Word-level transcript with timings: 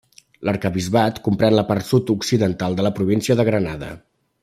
L'arquebisbat 0.47 1.19
comprèn 1.27 1.55
la 1.59 1.65
part 1.69 1.87
sud-occidental 1.91 2.79
de 2.81 2.87
la 2.89 2.93
província 3.01 3.39
de 3.43 3.47
Granada. 3.53 3.93